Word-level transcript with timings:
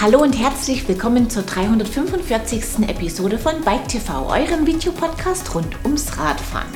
Hallo 0.00 0.22
und 0.22 0.38
herzlich 0.38 0.86
willkommen 0.86 1.28
zur 1.28 1.42
345. 1.42 2.88
Episode 2.88 3.36
von 3.36 3.62
Bike 3.62 3.88
TV, 3.88 4.28
eurem 4.28 4.64
Videopodcast 4.64 5.52
rund 5.56 5.76
ums 5.84 6.16
Radfahren. 6.16 6.68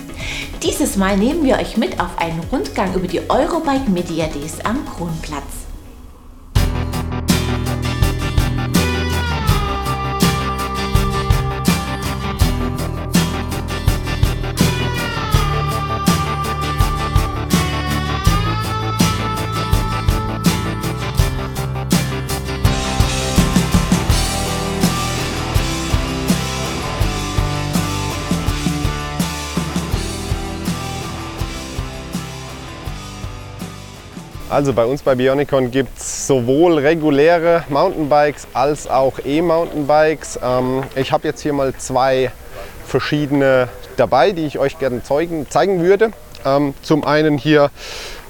Dieses 0.61 0.97
Mal 0.97 1.17
nehmen 1.17 1.45
wir 1.45 1.55
euch 1.59 1.77
mit 1.77 2.01
auf 2.01 2.19
einen 2.19 2.41
Rundgang 2.51 2.93
über 2.95 3.07
die 3.07 3.21
Eurobike 3.31 3.89
Media 3.93 4.27
Days 4.27 4.59
am 4.65 4.85
Kronplatz. 4.87 5.62
Also 34.53 34.75
bei 34.75 34.85
uns 34.85 35.01
bei 35.01 35.15
Bionicon 35.15 35.71
gibt 35.71 35.97
es 35.97 36.27
sowohl 36.27 36.77
reguläre 36.77 37.65
Mountainbikes 37.71 38.49
als 38.53 38.87
auch 38.87 39.15
E-Mountainbikes. 39.25 40.39
Ähm, 40.45 40.83
ich 40.95 41.11
habe 41.11 41.27
jetzt 41.27 41.41
hier 41.41 41.55
mal 41.55 41.75
zwei 41.79 42.31
verschiedene 42.87 43.71
dabei, 43.97 44.33
die 44.33 44.45
ich 44.45 44.59
euch 44.59 44.79
gerne 44.79 45.03
zeigen, 45.03 45.49
zeigen 45.49 45.81
würde. 45.81 46.11
Ähm, 46.45 46.75
zum 46.83 47.03
einen 47.07 47.39
hier 47.39 47.71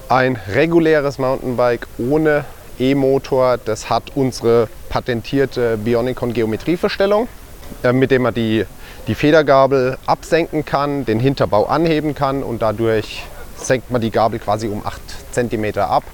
ein 0.08 0.38
reguläres 0.54 1.18
Mountainbike 1.18 1.88
ohne 1.98 2.44
E-Motor. 2.78 3.58
Das 3.58 3.90
hat 3.90 4.04
unsere 4.14 4.68
patentierte 4.90 5.76
Bionicon 5.76 6.34
Geometrieverstellung, 6.34 7.26
äh, 7.82 7.92
mit 7.92 8.12
dem 8.12 8.22
man 8.22 8.34
die, 8.34 8.64
die 9.08 9.16
Federgabel 9.16 9.98
absenken 10.06 10.64
kann, 10.64 11.04
den 11.04 11.18
Hinterbau 11.18 11.64
anheben 11.64 12.14
kann 12.14 12.44
und 12.44 12.62
dadurch 12.62 13.24
senkt 13.56 13.90
man 13.90 14.00
die 14.00 14.12
Gabel 14.12 14.38
quasi 14.38 14.68
um 14.68 14.86
8 14.86 15.00
cm 15.32 15.78
ab. 15.78 16.04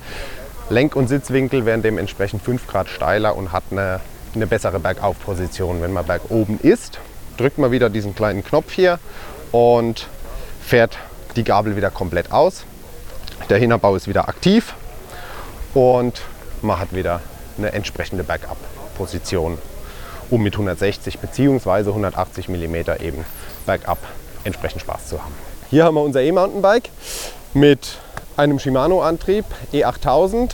Lenk- 0.71 0.97
und 0.97 1.09
Sitzwinkel 1.09 1.65
werden 1.65 1.83
dementsprechend 1.83 2.43
5 2.43 2.67
Grad 2.67 2.89
steiler 2.89 3.37
und 3.37 3.53
hat 3.53 3.65
eine, 3.71 4.01
eine 4.35 4.47
bessere 4.47 4.79
Bergaufposition. 4.79 5.81
Wenn 5.81 5.93
man 5.93 6.05
berg 6.05 6.23
oben 6.31 6.59
ist, 6.63 7.01
drückt 7.39 7.59
man 7.59 7.71
wieder 7.71 7.89
diesen 7.89 8.15
kleinen 8.15 8.45
Knopf 8.45 8.73
hier 8.73 8.99
und 9.53 10.09
fährt 10.61 10.99
die 11.37 11.45
Gabel 11.45 11.77
wieder 11.77 11.91
komplett 11.91 12.33
aus. 12.33 12.65
Der 13.49 13.59
Hinterbau 13.59 13.97
ist 13.97 14.09
wieder 14.09 14.29
aktiv 14.29 14.75
und 15.73 16.21
man 16.61 16.79
hat 16.79 16.95
wieder 16.95 17.21
eine 17.57 17.73
entsprechende 17.73 18.25
Bergab-Position, 18.25 19.59
um 20.31 20.43
mit 20.43 20.55
160 20.55 21.19
bzw. 21.19 21.89
180 21.89 22.49
mm 22.49 22.75
eben 23.01 23.25
bergab 23.65 23.99
entsprechend 24.45 24.83
Spaß 24.83 25.09
zu 25.09 25.23
haben. 25.23 25.35
Hier 25.71 25.85
haben 25.85 25.95
wir 25.95 26.03
unser 26.03 26.23
E-Mountainbike 26.23 26.91
mit 27.55 27.99
einem 28.37 28.59
Shimano-Antrieb 28.59 29.45
E8000. 29.73 30.51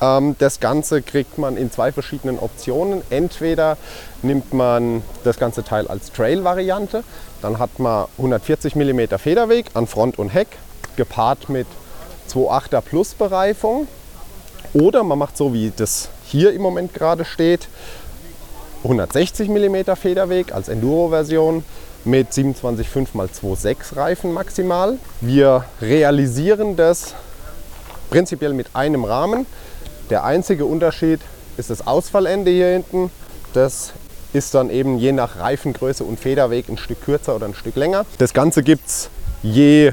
Ähm, 0.00 0.36
das 0.38 0.60
Ganze 0.60 1.02
kriegt 1.02 1.38
man 1.38 1.56
in 1.56 1.70
zwei 1.70 1.92
verschiedenen 1.92 2.38
Optionen. 2.38 3.02
Entweder 3.10 3.76
nimmt 4.22 4.52
man 4.52 5.02
das 5.24 5.38
ganze 5.38 5.64
Teil 5.64 5.88
als 5.88 6.12
Trail-Variante, 6.12 7.04
dann 7.42 7.58
hat 7.58 7.78
man 7.78 8.06
140 8.18 8.76
mm 8.76 9.16
Federweg 9.18 9.66
an 9.74 9.86
Front 9.86 10.18
und 10.18 10.30
Heck, 10.30 10.48
gepaart 10.96 11.48
mit 11.48 11.66
2.8er 12.30 12.80
Plus 12.80 13.14
Bereifung. 13.14 13.88
Oder 14.72 15.04
man 15.04 15.18
macht 15.18 15.36
so, 15.36 15.52
wie 15.52 15.72
das 15.74 16.08
hier 16.26 16.52
im 16.52 16.62
Moment 16.62 16.92
gerade 16.92 17.24
steht, 17.24 17.68
160 18.82 19.48
mm 19.48 19.94
Federweg 19.96 20.52
als 20.52 20.68
Enduro-Version 20.68 21.64
mit 22.06 22.30
27,5 22.30 23.68
x 23.68 23.92
2,6 23.92 23.96
Reifen 23.96 24.32
maximal. 24.32 24.98
Wir 25.20 25.64
realisieren 25.82 26.76
das 26.76 27.14
prinzipiell 28.10 28.52
mit 28.52 28.68
einem 28.74 29.04
Rahmen. 29.04 29.44
Der 30.08 30.24
einzige 30.24 30.66
Unterschied 30.66 31.20
ist 31.56 31.68
das 31.68 31.84
Ausfallende 31.84 32.52
hier 32.52 32.68
hinten. 32.68 33.10
Das 33.54 33.92
ist 34.32 34.54
dann 34.54 34.70
eben 34.70 34.98
je 34.98 35.10
nach 35.10 35.40
Reifengröße 35.40 36.04
und 36.04 36.20
Federweg 36.20 36.68
ein 36.68 36.78
Stück 36.78 37.04
kürzer 37.04 37.34
oder 37.34 37.46
ein 37.46 37.54
Stück 37.54 37.74
länger. 37.74 38.06
Das 38.18 38.32
Ganze 38.32 38.62
gibt 38.62 38.86
es 38.86 39.10
je, 39.42 39.92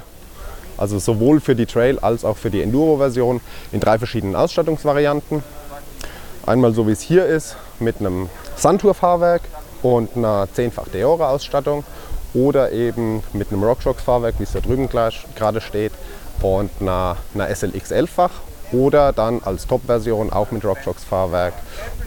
also 0.78 1.00
sowohl 1.00 1.40
für 1.40 1.56
die 1.56 1.66
Trail 1.66 1.98
als 1.98 2.24
auch 2.26 2.38
für 2.38 2.52
die 2.52 2.62
Enduro-Version 2.62 3.42
in 3.72 3.80
drei 3.80 3.98
verschiedenen 3.98 4.36
Ausstattungsvarianten. 4.36 5.44
Einmal 6.46 6.74
so 6.74 6.88
wie 6.88 6.92
es 6.92 7.02
hier 7.02 7.26
ist 7.26 7.56
mit 7.80 8.00
einem 8.00 8.30
Suntour-Fahrwerk 8.58 9.42
und 9.82 10.16
einer 10.16 10.48
10-fach 10.56 10.88
Deore-Ausstattung 10.90 11.84
oder 12.34 12.72
eben 12.72 13.22
mit 13.34 13.52
einem 13.52 13.64
RockShox-Fahrwerk, 13.64 14.40
wie 14.40 14.44
es 14.44 14.54
da 14.54 14.60
drüben 14.60 14.90
gerade 14.90 15.62
steht, 15.62 15.92
und 16.42 16.72
einer, 16.82 17.18
einer 17.34 17.56
SLX 17.56 17.92
11-fach 17.92 18.32
oder 18.72 19.12
dann 19.14 19.42
als 19.44 19.68
Top-Version 19.68 20.32
auch 20.32 20.50
mit 20.52 20.66
RockShox-Fahrwerk 20.66 21.54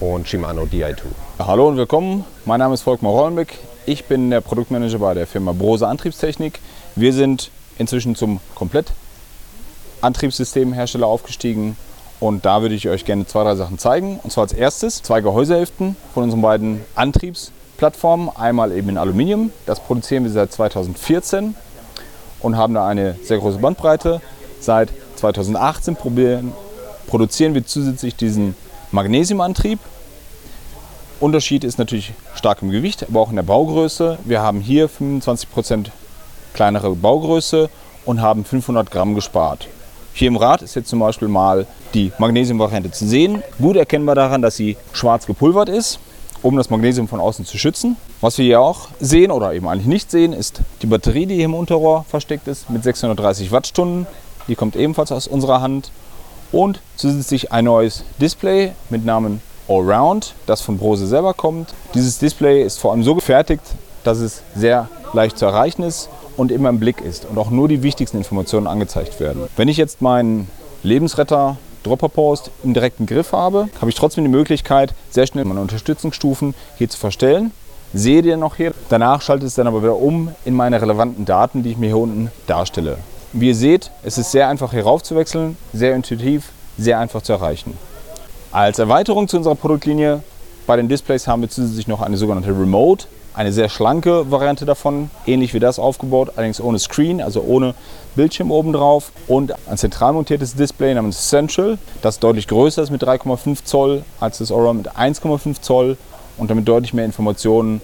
und 0.00 0.26
Shimano 0.28 0.65
Di2. 0.65 0.97
Hallo 1.38 1.69
und 1.69 1.76
willkommen, 1.76 2.25
mein 2.44 2.59
Name 2.59 2.75
ist 2.75 2.82
Volkmar 2.82 3.12
Rollenbeck. 3.12 3.56
Ich 3.86 4.06
bin 4.06 4.31
der 4.31 4.41
Produktmanager 4.41 4.98
bei 4.98 5.15
der 5.15 5.28
Firma 5.28 5.53
Brose 5.53 5.86
Antriebstechnik. 5.86 6.59
Wir 6.97 7.12
sind 7.12 7.53
inzwischen 7.78 8.16
zum 8.16 8.41
Komplett-Antriebssystemhersteller 8.56 11.06
aufgestiegen 11.06 11.76
und 12.19 12.44
da 12.44 12.62
würde 12.62 12.75
ich 12.75 12.88
euch 12.88 13.04
gerne 13.04 13.26
zwei, 13.26 13.44
drei 13.44 13.54
Sachen 13.54 13.78
zeigen. 13.78 14.19
Und 14.22 14.32
zwar 14.32 14.42
als 14.42 14.53
erstes 14.53 15.03
zwei 15.03 15.20
Gehäusehälften 15.20 15.94
von 16.15 16.25
unseren 16.25 16.42
beiden 16.42 16.81
Antriebssystemen 16.97 17.56
Plattformen. 17.76 18.31
Einmal 18.34 18.72
eben 18.72 18.88
in 18.88 18.98
Aluminium, 18.98 19.53
das 19.66 19.81
produzieren 19.81 20.25
wir 20.25 20.31
seit 20.31 20.53
2014 20.53 21.54
und 22.41 22.56
haben 22.56 22.75
da 22.75 22.87
eine 22.87 23.16
sehr 23.22 23.38
große 23.38 23.59
Bandbreite. 23.59 24.20
Seit 24.60 24.91
2018 25.16 25.97
probieren, 25.97 26.53
produzieren 27.06 27.54
wir 27.54 27.66
zusätzlich 27.66 28.16
diesen 28.16 28.54
Magnesiumantrieb. 28.91 29.78
Unterschied 31.20 31.65
ist 31.65 31.78
natürlich 31.78 32.12
stark 32.34 32.62
im 32.62 32.70
Gewicht, 32.70 33.06
aber 33.09 33.20
auch 33.20 33.31
in 33.31 33.36
der 33.36 33.42
Baugröße. 33.42 34.19
Wir 34.25 34.42
haben 34.42 34.60
hier 34.60 34.91
25% 34.91 35.86
kleinere 36.53 36.94
Baugröße 36.94 37.70
und 38.04 38.20
haben 38.20 38.44
500 38.44 38.91
Gramm 38.91 39.15
gespart. 39.15 39.69
Hier 40.12 40.28
im 40.28 40.36
Rad 40.36 40.62
ist 40.62 40.75
jetzt 40.75 40.88
zum 40.88 40.98
Beispiel 40.98 41.28
mal 41.28 41.66
die 41.94 42.12
Magnesiumvariante 42.19 42.91
zu 42.91 43.06
sehen. 43.06 43.42
Gut 43.59 43.76
erkennbar 43.76 44.15
daran, 44.15 44.41
dass 44.42 44.56
sie 44.56 44.76
schwarz 44.92 45.26
gepulvert 45.26 45.69
ist 45.69 45.98
um 46.42 46.56
das 46.56 46.70
Magnesium 46.70 47.08
von 47.08 47.20
außen 47.20 47.44
zu 47.44 47.58
schützen. 47.58 47.97
Was 48.20 48.38
wir 48.38 48.44
hier 48.44 48.60
auch 48.60 48.88
sehen 49.00 49.30
oder 49.30 49.52
eben 49.52 49.69
eigentlich 49.69 49.86
nicht 49.86 50.10
sehen, 50.10 50.32
ist 50.32 50.60
die 50.82 50.86
Batterie, 50.86 51.26
die 51.26 51.36
hier 51.36 51.47
im 51.47 51.54
Unterrohr 51.54 52.04
versteckt 52.08 52.48
ist 52.48 52.70
mit 52.70 52.82
630 52.82 53.52
Wattstunden. 53.52 54.06
Die 54.48 54.54
kommt 54.54 54.76
ebenfalls 54.76 55.12
aus 55.12 55.26
unserer 55.26 55.60
Hand. 55.60 55.91
Und 56.52 56.80
zusätzlich 56.97 57.52
ein 57.52 57.64
neues 57.64 58.04
Display 58.20 58.72
mit 58.88 59.04
Namen 59.04 59.42
Allround, 59.69 60.34
das 60.47 60.60
von 60.60 60.78
Brose 60.78 61.06
selber 61.06 61.34
kommt. 61.34 61.74
Dieses 61.94 62.19
Display 62.19 62.62
ist 62.62 62.78
vor 62.78 62.92
allem 62.92 63.03
so 63.03 63.14
gefertigt, 63.14 63.62
dass 64.04 64.18
es 64.18 64.42
sehr 64.54 64.88
leicht 65.12 65.38
zu 65.38 65.44
erreichen 65.44 65.82
ist 65.82 66.08
und 66.36 66.53
immer 66.53 66.68
im 66.68 66.78
Blick 66.78 67.00
ist 67.00 67.24
und 67.24 67.38
auch 67.38 67.50
nur 67.50 67.68
die 67.68 67.82
wichtigsten 67.82 68.18
Informationen 68.18 68.66
angezeigt 68.66 69.18
werden. 69.18 69.48
Wenn 69.56 69.68
ich 69.68 69.76
jetzt 69.76 70.03
meinen 70.03 70.48
Lebensretter 70.82 71.56
Dropperpost 71.86 72.50
im 72.64 72.74
direkten 72.74 73.06
Griff 73.06 73.32
habe, 73.32 73.69
habe 73.80 73.91
ich 73.91 73.94
trotzdem 73.94 74.24
die 74.24 74.30
Möglichkeit, 74.30 74.92
sehr 75.10 75.26
schnell 75.26 75.44
meine 75.44 75.60
Unterstützungsstufen 75.60 76.54
hier 76.76 76.88
zu 76.91 76.98
verstellen. 76.98 77.52
Sehe 77.94 78.22
den 78.22 78.41
noch 78.41 78.56
hier. 78.56 78.72
Danach 78.88 79.22
schaltet 79.22 79.48
es 79.48 79.54
dann 79.54 79.66
aber 79.66 79.82
wieder 79.82 79.97
um 79.97 80.34
in 80.44 80.54
meine 80.54 80.82
relevanten 80.82 81.24
Daten, 81.24 81.62
die 81.62 81.70
ich 81.70 81.78
mir 81.78 81.86
hier 81.86 81.98
unten 81.98 82.30
darstelle. 82.47 82.98
Wie 83.32 83.48
ihr 83.48 83.54
seht, 83.54 83.91
es 84.02 84.18
ist 84.18 84.33
sehr 84.33 84.48
einfach 84.48 84.72
hier 84.72 84.83
rauf 84.83 85.03
zu 85.03 85.15
wechseln, 85.15 85.56
sehr 85.72 85.94
intuitiv, 85.94 86.50
sehr 86.77 86.98
einfach 86.98 87.22
zu 87.22 87.33
erreichen. 87.33 87.78
Als 88.50 88.78
Erweiterung 88.78 89.28
zu 89.28 89.36
unserer 89.36 89.54
Produktlinie 89.54 90.22
bei 90.66 90.77
den 90.77 90.89
Displays 90.89 91.28
haben 91.28 91.42
wir 91.42 91.48
zusätzlich 91.48 91.86
noch 91.86 92.03
eine 92.03 92.16
sogenannte 92.16 92.50
Remote 92.50 93.06
eine 93.36 93.53
sehr 93.53 93.68
schlanke 93.68 94.30
Variante 94.30 94.65
davon, 94.65 95.10
ähnlich 95.27 95.53
wie 95.53 95.60
das 95.60 95.78
aufgebaut, 95.78 96.33
allerdings 96.36 96.60
ohne 96.60 96.78
Screen, 96.78 97.21
also 97.21 97.42
ohne 97.42 97.74
Bildschirm 98.15 98.50
oben 98.50 98.72
drauf 98.72 99.12
und 99.28 99.53
ein 99.68 99.77
zentral 99.77 100.15
montiertes 100.15 100.54
Display 100.54 100.94
namens 100.94 101.18
Essential, 101.18 101.78
das 102.00 102.18
deutlich 102.18 102.48
größer 102.48 102.83
ist 102.83 102.91
mit 102.91 103.04
3,5 103.04 103.62
Zoll 103.65 104.03
als 104.21 104.38
das 104.38 104.50
Aura 104.50 104.72
mit 104.72 104.91
1,5 104.91 105.60
Zoll 105.60 105.98
und 106.38 106.50
damit 106.50 106.66
deutlich 106.66 106.94
mehr 106.94 107.04
Informationen 107.04 107.83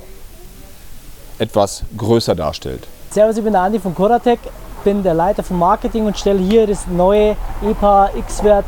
etwas 1.38 1.82
größer 1.98 2.34
darstellt. 2.34 2.87
Servus, 3.10 3.37
ich 3.37 3.44
bin 3.44 3.52
der 3.52 3.62
Andi 3.62 3.78
von 3.78 3.94
Coratec, 3.94 4.38
bin 4.84 5.02
der 5.02 5.12
Leiter 5.12 5.43
von 5.43 5.58
Marketing 5.58 6.06
und 6.06 6.16
stelle 6.19 6.40
hier 6.40 6.66
das 6.66 6.87
neue 6.87 7.37
EPA 7.62 8.10
X-Wert 8.16 8.64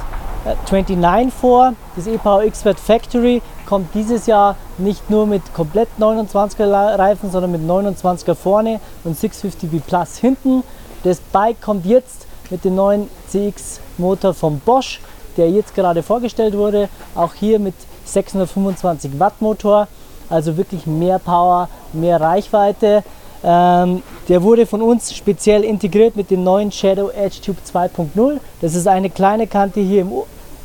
29 0.70 1.32
vor. 1.32 1.72
Das 1.96 2.06
EPA 2.06 2.42
X-Wert 2.42 2.78
Factory 2.78 3.40
kommt 3.66 3.94
dieses 3.94 4.26
Jahr 4.26 4.56
nicht 4.78 5.10
nur 5.10 5.26
mit 5.26 5.54
komplett 5.54 5.88
29er 5.98 6.98
Reifen, 6.98 7.30
sondern 7.30 7.52
mit 7.52 7.62
29er 7.62 8.34
vorne 8.34 8.80
und 9.04 9.18
650B 9.18 9.80
Plus 9.86 10.18
hinten. 10.18 10.62
Das 11.02 11.20
Bike 11.20 11.60
kommt 11.60 11.86
jetzt 11.86 12.26
mit 12.50 12.64
dem 12.64 12.74
neuen 12.74 13.08
CX 13.28 13.80
Motor 13.98 14.34
von 14.34 14.60
Bosch, 14.60 15.00
der 15.36 15.50
jetzt 15.50 15.74
gerade 15.74 16.02
vorgestellt 16.02 16.56
wurde. 16.56 16.88
Auch 17.14 17.34
hier 17.34 17.58
mit 17.58 17.74
625 18.04 19.18
Watt 19.18 19.40
Motor, 19.40 19.88
also 20.28 20.56
wirklich 20.56 20.86
mehr 20.86 21.18
Power, 21.18 21.68
mehr 21.92 22.20
Reichweite. 22.20 23.02
Ähm, 23.42 24.02
der 24.28 24.42
wurde 24.42 24.66
von 24.66 24.80
uns 24.80 25.14
speziell 25.14 25.64
integriert 25.64 26.16
mit 26.16 26.30
dem 26.30 26.44
neuen 26.44 26.72
Shadow 26.72 27.10
Edge 27.10 27.40
Tube 27.44 27.58
2.0. 27.70 28.38
Das 28.62 28.74
ist 28.74 28.88
eine 28.88 29.10
kleine 29.10 29.46
Kante 29.46 29.80
hier 29.80 30.02
im 30.02 30.12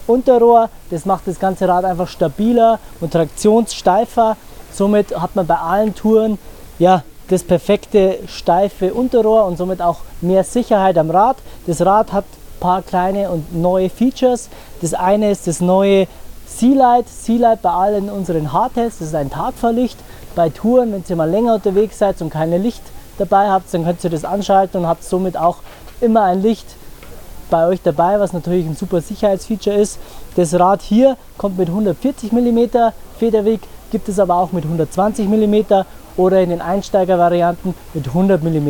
Unterrohr. 0.09 0.69
Das 0.89 1.05
macht 1.05 1.27
das 1.27 1.39
ganze 1.39 1.67
Rad 1.67 1.85
einfach 1.85 2.07
stabiler 2.07 2.79
und 2.99 3.13
traktionssteifer. 3.13 4.35
Somit 4.71 5.19
hat 5.19 5.35
man 5.35 5.47
bei 5.47 5.57
allen 5.57 5.95
Touren 5.95 6.37
ja, 6.79 7.03
das 7.29 7.43
perfekte 7.43 8.19
steife 8.27 8.93
Unterrohr 8.93 9.45
und 9.45 9.57
somit 9.57 9.81
auch 9.81 9.99
mehr 10.21 10.43
Sicherheit 10.43 10.97
am 10.97 11.11
Rad. 11.11 11.37
Das 11.67 11.85
Rad 11.85 12.11
hat 12.11 12.25
ein 12.25 12.59
paar 12.59 12.81
kleine 12.81 13.29
und 13.29 13.55
neue 13.55 13.89
Features. 13.89 14.49
Das 14.81 14.93
eine 14.93 15.29
ist 15.31 15.47
das 15.47 15.61
neue 15.61 16.07
Sea-Light. 16.47 17.07
Sea-Light 17.07 17.61
bei 17.61 17.69
allen 17.69 18.09
unseren 18.09 18.51
Hardtails, 18.51 18.97
das 18.99 19.09
ist 19.09 19.15
ein 19.15 19.29
Tagfahrlicht. 19.29 19.97
Bei 20.35 20.49
Touren, 20.49 20.91
wenn 20.91 21.03
ihr 21.07 21.15
mal 21.15 21.29
länger 21.29 21.55
unterwegs 21.55 21.99
seid 21.99 22.21
und 22.21 22.29
keine 22.31 22.57
Licht 22.57 22.81
dabei 23.17 23.49
habt, 23.49 23.71
dann 23.73 23.83
könnt 23.85 24.03
ihr 24.03 24.09
das 24.09 24.25
anschalten 24.25 24.81
und 24.81 24.87
habt 24.87 25.03
somit 25.03 25.37
auch 25.37 25.57
immer 26.01 26.23
ein 26.23 26.41
Licht 26.41 26.65
bei 27.49 27.67
euch 27.67 27.81
dabei, 27.81 28.19
was 28.19 28.33
natürlich 28.33 28.65
ein 28.65 28.75
super 28.75 29.01
Sicherheitsfeature 29.01 29.75
ist. 29.75 29.99
Das 30.35 30.53
Rad 30.53 30.81
hier 30.81 31.17
kommt 31.37 31.57
mit 31.57 31.69
140 31.69 32.31
mm 32.31 32.59
Federweg, 33.17 33.61
gibt 33.91 34.07
es 34.09 34.19
aber 34.19 34.35
auch 34.35 34.51
mit 34.51 34.63
120 34.63 35.27
mm 35.27 35.83
oder 36.17 36.41
in 36.41 36.49
den 36.49 36.61
Einsteigervarianten 36.61 37.73
mit 37.93 38.07
100 38.07 38.43
mm. 38.43 38.69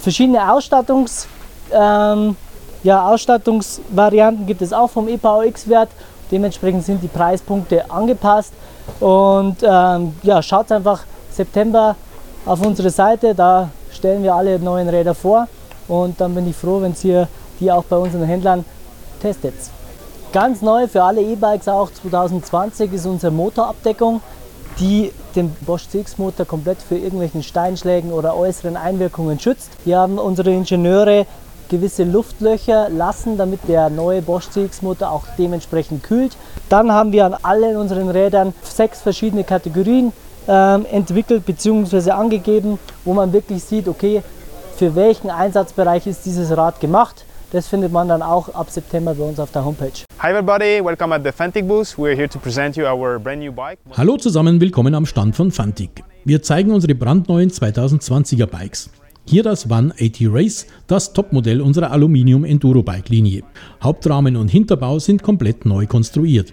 Verschiedene 0.00 0.52
Ausstattungs, 0.52 1.26
ähm, 1.72 2.36
ja, 2.82 3.08
Ausstattungsvarianten 3.08 4.46
gibt 4.46 4.62
es 4.62 4.72
auch 4.72 4.88
vom 4.88 5.08
EPAU-X-Wert. 5.08 5.88
Dementsprechend 6.30 6.84
sind 6.84 7.02
die 7.02 7.08
Preispunkte 7.08 7.90
angepasst. 7.90 8.52
Und 9.00 9.56
ähm, 9.62 10.14
ja, 10.22 10.42
schaut 10.42 10.70
einfach 10.70 11.02
September 11.32 11.96
auf 12.44 12.64
unsere 12.64 12.90
Seite, 12.90 13.34
da 13.34 13.70
stellen 13.92 14.22
wir 14.22 14.34
alle 14.34 14.58
neuen 14.58 14.88
Räder 14.88 15.14
vor. 15.14 15.48
Und 15.88 16.20
dann 16.20 16.34
bin 16.34 16.48
ich 16.48 16.56
froh, 16.56 16.80
wenn 16.80 16.94
ihr 17.02 17.28
die 17.60 17.70
auch 17.70 17.84
bei 17.84 17.96
unseren 17.96 18.24
Händlern 18.24 18.64
testet. 19.20 19.54
Ganz 20.32 20.60
neu 20.60 20.86
für 20.88 21.02
alle 21.02 21.22
E-Bikes 21.22 21.68
auch 21.68 21.90
2020 21.90 22.92
ist 22.92 23.06
unsere 23.06 23.32
Motorabdeckung, 23.32 24.20
die 24.78 25.12
den 25.34 25.50
Bosch 25.60 25.88
CX-Motor 25.88 26.46
komplett 26.46 26.78
für 26.82 26.96
irgendwelchen 26.96 27.42
Steinschlägen 27.42 28.12
oder 28.12 28.36
äußeren 28.36 28.76
Einwirkungen 28.76 29.38
schützt. 29.38 29.70
Hier 29.84 29.98
haben 29.98 30.18
unsere 30.18 30.50
Ingenieure 30.50 31.26
gewisse 31.68 32.04
Luftlöcher 32.04 32.88
lassen, 32.90 33.36
damit 33.36 33.60
der 33.68 33.90
neue 33.90 34.22
Bosch 34.22 34.48
CX-Motor 34.50 35.10
auch 35.10 35.24
dementsprechend 35.38 36.02
kühlt. 36.02 36.36
Dann 36.68 36.92
haben 36.92 37.12
wir 37.12 37.26
an 37.26 37.34
allen 37.42 37.76
unseren 37.76 38.08
Rädern 38.08 38.54
sechs 38.62 39.00
verschiedene 39.00 39.44
Kategorien 39.44 40.12
ähm, 40.48 40.86
entwickelt 40.90 41.44
bzw. 41.44 42.10
angegeben, 42.10 42.78
wo 43.04 43.14
man 43.14 43.32
wirklich 43.32 43.64
sieht, 43.64 43.88
okay, 43.88 44.22
für 44.76 44.94
welchen 44.94 45.30
Einsatzbereich 45.30 46.06
ist 46.06 46.26
dieses 46.26 46.56
Rad 46.56 46.80
gemacht. 46.80 47.24
Das 47.56 47.68
findet 47.68 47.90
man 47.90 48.06
dann 48.06 48.20
auch 48.20 48.50
ab 48.50 48.68
September 48.68 49.14
bei 49.14 49.24
uns 49.24 49.40
auf 49.40 49.50
der 49.50 49.64
Homepage. 49.64 50.04
Hi 50.18 50.30
everybody, 50.30 50.84
welcome 50.84 51.14
at 51.14 51.24
the 51.24 51.32
Fantic 51.32 51.66
booth. 51.66 51.96
We're 51.96 52.14
here 52.14 52.28
to 52.28 52.38
present 52.38 52.76
you 52.76 52.84
our 52.84 53.18
brand 53.18 53.40
new 53.40 53.50
bike. 53.50 53.78
Hallo 53.96 54.18
zusammen, 54.18 54.60
willkommen 54.60 54.94
am 54.94 55.06
Stand 55.06 55.34
von 55.34 55.50
Fantic. 55.50 56.04
Wir 56.26 56.42
zeigen 56.42 56.70
unsere 56.70 56.94
brandneuen 56.94 57.48
2020er 57.50 58.44
Bikes. 58.44 58.90
Hier 59.24 59.42
das 59.42 59.70
One 59.70 59.90
80 59.98 60.28
Race, 60.30 60.66
das 60.86 61.14
Topmodell 61.14 61.62
unserer 61.62 61.92
Aluminium 61.92 62.44
Enduro 62.44 62.82
Bike 62.82 63.08
Linie. 63.08 63.42
Hauptrahmen 63.82 64.36
und 64.36 64.48
Hinterbau 64.48 64.98
sind 64.98 65.22
komplett 65.22 65.64
neu 65.64 65.86
konstruiert. 65.86 66.52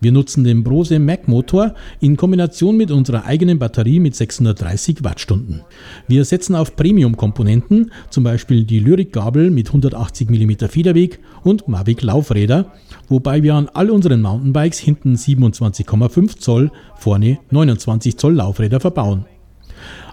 Wir 0.00 0.12
nutzen 0.12 0.44
den 0.44 0.62
Brose 0.62 0.98
Mac 0.98 1.28
Motor 1.28 1.74
in 2.00 2.16
Kombination 2.16 2.76
mit 2.76 2.90
unserer 2.90 3.24
eigenen 3.24 3.58
Batterie 3.58 4.00
mit 4.00 4.14
630 4.14 5.04
Wattstunden. 5.04 5.62
Wir 6.08 6.24
setzen 6.24 6.54
auf 6.54 6.76
Premium-Komponenten, 6.76 7.90
zum 8.10 8.24
Beispiel 8.24 8.64
die 8.64 8.80
Lyric-Gabel 8.80 9.50
mit 9.50 9.68
180 9.68 10.30
mm 10.30 10.68
Federweg 10.68 11.18
und 11.42 11.68
Mavic 11.68 12.02
Laufräder, 12.02 12.72
wobei 13.08 13.42
wir 13.42 13.54
an 13.54 13.68
all 13.72 13.90
unseren 13.90 14.22
Mountainbikes 14.22 14.78
hinten 14.78 15.14
27,5 15.14 16.38
Zoll, 16.38 16.70
vorne 16.96 17.38
29 17.50 18.16
Zoll 18.16 18.34
Laufräder 18.34 18.80
verbauen. 18.80 19.26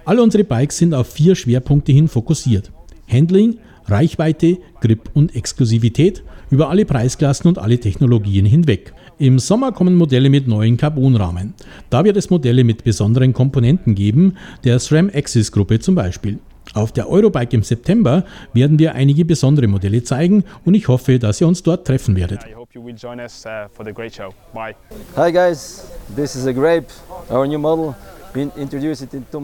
All 0.06 0.20
unsere 0.20 0.44
Bikes 0.44 0.78
sind 0.78 0.94
auf 0.94 1.08
vier 1.08 1.36
Schwerpunkte 1.36 1.94
hin 1.94 2.08
fokussiert. 2.08 2.72
Handling, 3.08 3.58
Reichweite, 3.86 4.58
Grip 4.82 5.10
und 5.14 5.36
Exklusivität 5.36 6.24
über 6.50 6.70
alle 6.70 6.86
Preisklassen 6.86 7.48
und 7.48 7.58
alle 7.58 7.80
Technologien 7.80 8.46
hinweg. 8.46 8.94
Im 9.20 9.38
Sommer 9.38 9.72
kommen 9.72 9.96
Modelle 9.96 10.30
mit 10.30 10.48
neuen 10.48 10.76
Carbonrahmen. 10.76 11.54
Da 11.90 12.04
wird 12.04 12.18
es 12.18 12.30
Modelle 12.30 12.64
mit 12.64 12.84
besonderen 12.84 13.32
Komponenten 13.32 13.94
geben, 13.94 14.38
der 14.64 14.80
SRAM 14.80 15.12
Axis 15.14 15.52
Gruppe 15.52 15.80
zum 15.80 15.96
Beispiel. 15.96 16.40
Auf 16.74 16.92
der 16.92 17.10
Eurobike 17.10 17.56
im 17.56 17.64
September 17.64 18.24
werden 18.54 18.80
wir 18.80 18.96
einige 18.96 19.26
besondere 19.26 19.68
Modelle 19.68 20.04
zeigen 20.04 20.44
und 20.66 20.74
ich 20.74 20.88
hoffe, 20.88 21.20
dass 21.20 21.42
ihr 21.42 21.48
uns 21.48 21.62
dort 21.62 21.86
treffen 21.86 22.16
werdet. 22.16 22.40
Uh, 22.56 22.66
Hi 25.16 25.32
guys, 25.32 25.86
this 26.16 26.36
is 26.36 26.48
a 26.48 26.52
Grape, 26.52 26.88
our 27.30 27.46
new 27.46 27.60
model. 27.60 27.94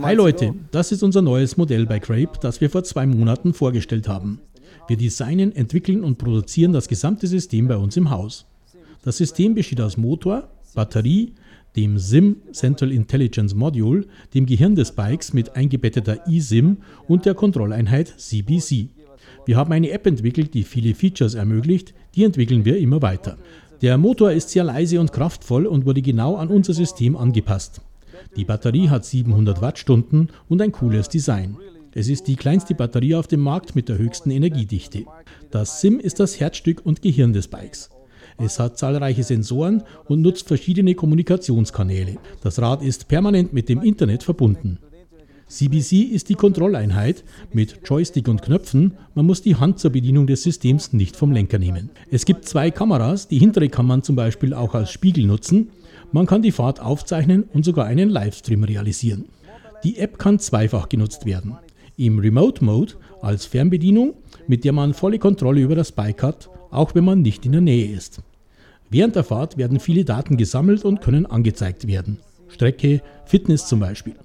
Hi 0.02 0.16
Leute, 0.16 0.56
das 0.72 0.92
ist 0.92 1.04
unser 1.04 1.22
neues 1.22 1.58
Modell 1.58 1.86
bei 1.86 2.00
Grape, 2.00 2.40
das 2.42 2.60
wir 2.60 2.72
vor 2.72 2.84
zwei 2.84 3.06
Monaten 3.06 3.54
vorgestellt 3.54 4.08
haben. 4.08 4.42
Wir 4.88 4.98
designen, 4.98 5.56
entwickeln 5.56 6.04
und 6.04 6.18
produzieren 6.18 6.74
das 6.74 6.88
gesamte 6.88 7.28
System 7.28 7.68
bei 7.68 7.78
uns 7.78 7.98
im 7.98 8.10
Haus. 8.10 8.48
Das 9.04 9.18
System 9.18 9.54
besteht 9.54 9.80
aus 9.82 9.98
Motor, 9.98 10.50
Batterie, 10.76 11.34
dem 11.76 11.98
SIM 11.98 12.38
Central 12.52 12.92
Intelligence 12.92 13.56
Module, 13.56 14.06
dem 14.34 14.46
Gehirn 14.46 14.76
des 14.76 14.92
Bikes 14.92 15.34
mit 15.34 15.56
eingebetteter 15.56 16.28
eSIM 16.28 16.78
und 17.08 17.26
der 17.26 17.34
Kontrolleinheit 17.34 18.14
CBC. 18.18 18.90
Wir 19.46 19.56
haben 19.56 19.72
eine 19.72 19.92
App 19.92 20.06
entwickelt, 20.06 20.54
die 20.54 20.64
viele 20.64 20.94
Features 20.94 21.36
ermöglicht, 21.36 21.94
die 22.16 22.24
entwickeln 22.24 22.66
wir 22.66 22.78
immer 22.78 23.02
weiter. 23.02 23.38
Der 23.82 23.98
Motor 23.98 24.32
ist 24.32 24.50
sehr 24.50 24.66
leise 24.66 25.00
und 25.00 25.14
kraftvoll 25.14 25.66
und 25.66 25.86
wurde 25.86 26.02
genau 26.02 26.36
an 26.36 26.50
unser 26.50 26.74
System 26.74 27.16
angepasst. 27.16 27.82
Die 28.36 28.44
Batterie 28.44 28.90
hat 28.90 29.06
700 29.06 29.62
Wattstunden 29.62 30.30
und 30.50 30.62
ein 30.62 30.74
cooles 30.74 31.08
Design. 31.08 31.58
Es 31.94 32.10
ist 32.10 32.28
die 32.28 32.36
kleinste 32.36 32.76
Batterie 32.76 33.16
auf 33.16 33.28
dem 33.28 33.40
Markt 33.40 33.76
mit 33.76 33.88
der 33.90 33.98
höchsten 33.98 34.30
Energiedichte. 34.30 35.06
Das 35.50 35.82
SIM 35.82 36.00
ist 36.00 36.20
das 36.20 36.40
Herzstück 36.40 36.86
und 36.86 37.02
Gehirn 37.02 37.34
des 37.34 37.48
Bikes. 37.48 37.90
Es 38.40 38.58
hat 38.58 38.78
zahlreiche 38.78 39.24
Sensoren 39.24 39.84
und 40.08 40.22
nutzt 40.22 40.48
verschiedene 40.48 40.96
Kommunikationskanäle. 40.96 42.18
Das 42.42 42.62
Rad 42.62 42.82
ist 42.82 43.08
permanent 43.08 43.52
mit 43.52 43.68
dem 43.68 43.82
Internet 43.82 44.24
verbunden. 44.24 44.80
CBC 45.50 46.04
ist 46.04 46.30
die 46.30 46.36
Kontrolleinheit 46.36 47.24
mit 47.52 47.80
Joystick 47.84 48.28
und 48.28 48.42
Knöpfen. 48.42 48.94
Man 49.16 49.26
muss 49.26 49.42
die 49.42 49.56
Hand 49.56 49.80
zur 49.80 49.92
Bedienung 49.92 50.28
des 50.28 50.44
Systems 50.44 50.94
nicht 50.94 51.16
vom 51.16 51.32
Lenker 51.32 51.58
nehmen. 51.58 51.90
Es 52.12 52.24
gibt 52.24 52.46
zwei 52.46 52.70
Kameras. 52.70 53.28
Die 53.28 53.40
hintere 53.40 53.68
kann 53.68 53.88
man 53.88 54.04
zum 54.04 54.16
Beispiel 54.16 54.54
auch 54.54 54.76
als 54.76 54.92
Spiegel 54.92 55.26
nutzen. 55.26 55.72
Man 56.12 56.28
kann 56.28 56.44
die 56.44 56.52
Fahrt 56.52 56.80
aufzeichnen 56.80 57.44
und 57.52 57.66
sogar 57.66 57.88
einen 57.88 58.10
Livestream 58.10 58.64
realisieren. 58.64 59.26
Die 59.84 59.98
App 59.98 60.20
kann 60.20 60.40
zweifach 60.40 60.88
genutzt 60.88 61.26
werden. 61.26 61.58
Im 61.98 62.20
Remote 62.20 62.64
Mode 62.64 62.94
als 63.22 63.46
Fernbedienung, 63.46 64.14
mit 64.48 64.64
der 64.64 64.72
man 64.72 64.94
volle 64.94 65.20
Kontrolle 65.20 65.62
über 65.62 65.76
das 65.76 65.92
Bike 65.92 66.24
hat, 66.24 66.50
auch 66.70 66.96
wenn 66.96 67.04
man 67.04 67.22
nicht 67.22 67.46
in 67.46 67.54
der 67.54 67.62
Nähe 67.62 67.92
ist. 67.92 68.22
Während 68.90 69.16
der 69.16 69.24
Fahrt 69.24 69.58
werden 69.58 69.80
viele 69.80 70.04
Daten 70.04 70.38
gesammelt 70.38 70.84
und 70.84 71.02
können 71.02 71.26
angezeigt 71.26 71.88
werden. 71.88 72.20
Strecke, 72.48 73.02
Fitness 73.26 73.68
zum 73.68 73.80
Beispiel. 73.80 74.16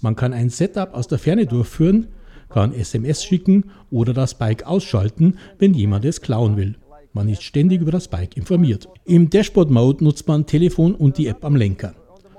Man 0.00 0.16
kann 0.16 0.32
ein 0.32 0.50
Setup 0.50 0.92
aus 0.92 1.08
der 1.08 1.18
Ferne 1.18 1.46
durchführen, 1.46 2.08
kann 2.50 2.74
SMS 2.74 3.24
schicken 3.24 3.70
oder 3.90 4.12
das 4.12 4.34
Bike 4.34 4.66
ausschalten, 4.66 5.38
wenn 5.58 5.72
jemand 5.72 6.04
es 6.04 6.20
klauen 6.20 6.56
will. 6.56 6.76
Man 7.14 7.28
ist 7.28 7.42
ständig 7.42 7.80
über 7.80 7.92
das 7.92 8.08
Bike 8.08 8.36
informiert. 8.36 8.88
Im 9.04 9.30
Dashboard-Mode 9.30 10.04
nutzt 10.04 10.28
man 10.28 10.46
Telefon 10.46 10.94
und 10.94 11.16
die 11.16 11.28
App 11.28 11.44
am 11.44 11.56
Lenker. 11.56 11.94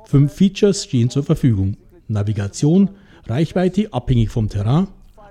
Fünf 0.05 0.34
Features 0.34 0.84
stehen 0.84 1.10
zur 1.10 1.24
Verfügung. 1.24 1.77
Navigation, 2.07 2.91
Reichweite 3.25 3.91
abhängig 3.91 4.29
vom 4.29 4.50
Terrain, 4.50 4.88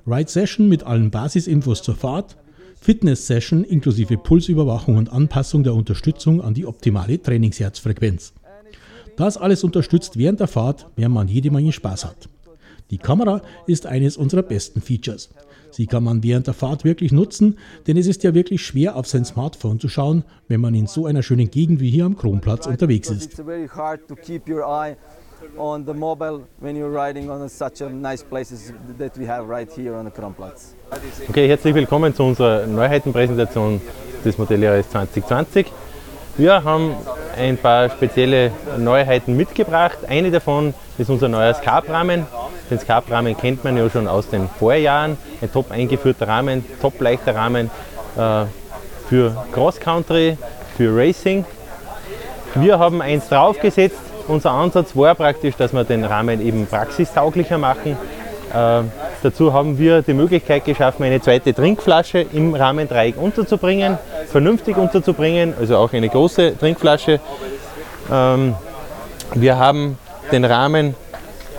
Ride 0.07 0.31
Session 0.31 0.69
mit 0.69 0.83
allen 0.83 1.11
Basisinfos 1.11 1.83
zur 1.83 1.95
Fahrt, 1.95 2.37
Fitness-Session 2.85 3.65
inklusive 3.65 4.19
Pulsüberwachung 4.19 4.99
und 4.99 5.11
Anpassung 5.11 5.65
der 5.65 5.73
Unterstützung 5.73 6.43
an 6.43 6.53
die 6.53 6.67
optimale 6.67 7.19
Trainingsherzfrequenz. 7.19 8.35
Das 9.17 9.39
alles 9.39 9.65
unterstützt 9.65 10.19
während 10.19 10.41
der 10.41 10.49
Fahrt, 10.49 10.87
während 10.95 11.15
man 11.15 11.29
jede 11.29 11.51
Menge 11.51 11.73
Spaß 11.73 12.05
hat. 12.05 12.29
Die 12.91 12.99
Kamera 12.99 13.41
ist 13.67 13.87
eines 13.87 14.19
unserer 14.19 14.43
besten 14.43 14.83
Features. 14.83 15.31
Sie 15.71 15.87
kann 15.87 16.05
man 16.05 16.23
während 16.23 16.47
der 16.47 16.53
Fahrt 16.53 16.85
wirklich 16.85 17.11
nutzen, 17.11 17.57
denn 17.87 17.97
es 17.97 18.07
ist 18.07 18.23
ja 18.23 18.35
wirklich 18.35 18.61
schwer 18.61 18.97
auf 18.97 19.07
sein 19.07 19.25
Smartphone 19.25 19.81
zu 19.81 19.89
schauen, 19.89 20.23
wenn 20.49 20.61
man 20.61 20.75
in 20.75 20.87
so 20.87 21.07
einer 21.07 21.23
schönen 21.23 21.51
Gegend 21.51 21.81
wie 21.81 21.91
hier 21.91 22.05
am 22.05 22.19
Kronplatz 22.19 22.67
unterwegs 22.67 23.09
ist 23.09 23.43
on 25.59 25.85
the 25.85 25.95
mobile 25.95 26.47
when 26.61 26.77
you're 26.77 26.91
riding 26.91 27.31
on 27.31 27.49
such 27.49 27.81
a 27.81 27.89
nice 27.89 28.23
places 28.23 28.73
that 28.99 29.17
we 29.17 29.27
have 29.27 29.49
right 29.49 29.71
here 29.71 29.95
on 29.95 30.05
the 30.05 30.11
Kronplatz. 30.11 30.75
Okay, 31.29 31.49
herzlich 31.49 31.75
willkommen 31.75 32.15
zu 32.15 32.25
unserer 32.25 32.67
Neuheitenpräsentation 32.67 33.81
des 34.25 34.39
Modelljahres 34.39 34.89
2020. 34.91 35.67
Wir 36.37 36.65
haben 36.65 36.95
ein 37.37 37.57
paar 37.57 37.91
spezielle 37.91 38.51
Neuheiten 38.79 39.37
mitgebracht. 39.37 39.99
Eine 40.09 40.31
davon 40.31 40.75
ist 40.99 41.11
unser 41.11 41.29
neuer 41.29 41.55
Scarp-Rahmen. 41.55 42.27
Den 42.71 42.79
Scarp-Rahmen 42.79 43.37
kennt 43.37 43.63
man 43.63 43.77
ja 43.77 43.89
schon 43.89 44.09
aus 44.09 44.29
den 44.29 44.49
Vorjahren. 44.49 45.17
Ein 45.41 45.53
top 45.53 45.71
eingeführter 45.71 46.27
Rahmen, 46.27 46.65
top 46.81 47.01
leichter 47.01 47.35
Rahmen 47.35 47.71
äh, 48.17 48.47
für 49.09 49.37
Cross-Country, 49.53 50.39
für 50.77 50.97
Racing. 50.97 51.45
Wir 52.57 52.79
haben 52.79 53.03
eins 53.03 53.29
draufgesetzt. 53.29 54.14
Unser 54.27 54.53
Ansatz 54.53 54.97
war 54.97 55.15
praktisch, 55.15 55.55
dass 55.57 55.73
wir 55.73 55.85
den 55.85 56.05
Rahmen 56.05 56.41
eben 56.41 56.67
praxistauglicher 56.67 57.59
machen. 57.59 57.97
Äh, 58.53 58.83
dazu 59.23 59.53
haben 59.53 59.79
wir 59.79 60.01
die 60.03 60.15
Möglichkeit 60.15 60.65
geschaffen, 60.65 61.05
eine 61.05 61.21
zweite 61.21 61.53
Trinkflasche 61.53 62.25
im 62.33 62.55
Rahmendreieck 62.55 63.21
unterzubringen, 63.21 63.99
vernünftig 64.29 64.77
unterzubringen, 64.77 65.53
also 65.59 65.77
auch 65.77 65.93
eine 65.93 66.09
große 66.09 66.57
Trinkflasche. 66.59 67.21
Ähm, 68.11 68.55
wir 69.35 69.59
haben 69.59 69.99
den 70.33 70.45
Rahmen 70.45 70.95